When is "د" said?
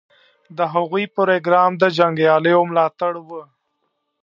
0.57-0.59, 1.81-1.83